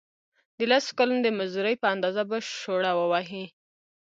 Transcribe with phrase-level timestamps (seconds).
[0.57, 3.45] د لسو کلونو د مزدورۍ په اندازه به شوړه ووهي.